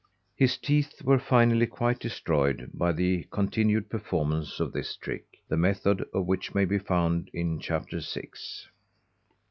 His 0.35 0.57
teeth 0.57 1.03
were 1.03 1.19
finally 1.19 1.67
quite 1.67 1.99
destroyed 1.99 2.71
by 2.73 2.91
the 2.91 3.27
continued 3.29 3.87
performance 3.87 4.59
of 4.59 4.71
this 4.73 4.95
trick, 4.95 5.25
the 5.47 5.57
method 5.57 6.03
of 6.11 6.25
which 6.25 6.55
may 6.55 6.65
be 6.65 6.79
found 6.79 7.29
in 7.35 7.59
Chapter 7.59 8.01
Six. 8.01 8.67